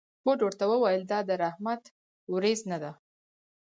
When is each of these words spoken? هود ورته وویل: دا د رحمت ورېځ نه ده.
هود 0.23 0.39
ورته 0.43 0.65
وویل: 0.67 1.01
دا 1.11 1.19
د 1.29 1.31
رحمت 1.43 1.83
ورېځ 2.33 2.59
نه 2.71 2.77
ده. 2.83 2.91